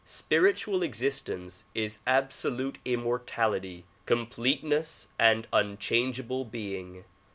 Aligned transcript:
Spiritual 0.03 0.81
existence 0.81 1.65
is 1.75 1.99
absolute 2.07 2.79
immortality, 2.83 3.85
completeness 4.07 5.07
and 5.19 5.45
unchangeable 5.53 6.43
being. 6.43 7.03